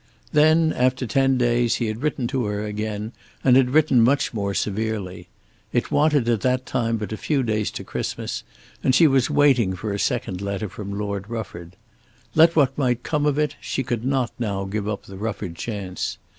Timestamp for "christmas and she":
7.83-9.05